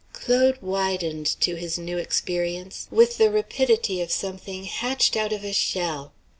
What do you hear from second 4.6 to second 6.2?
hatched out of a shell.